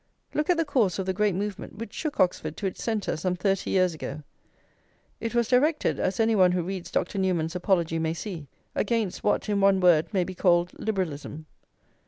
Look 0.33 0.49
at 0.49 0.57
the 0.57 0.65
course 0.65 0.97
of 0.97 1.05
the 1.05 1.13
great 1.13 1.35
movement 1.35 1.75
which 1.77 1.93
shook 1.93 2.19
Oxford 2.19 2.57
to 2.57 2.65
its 2.65 2.81
centre 2.83 3.15
some 3.15 3.35
thirty 3.35 3.69
years 3.69 3.93
ago! 3.93 4.23
It 5.19 5.35
was 5.35 5.47
directed, 5.47 5.99
as 5.99 6.19
any 6.19 6.33
one 6.35 6.53
who 6.53 6.63
reads 6.63 6.89
Dr. 6.89 7.19
Newman's 7.19 7.55
Apology 7.55 7.99
may 7.99 8.15
see, 8.15 8.47
against 8.73 9.23
what 9.23 9.47
in 9.47 9.61
one 9.61 9.79
word 9.79 10.07
maybe 10.11 10.33
called 10.33 10.71
"liberalism." 10.79 11.45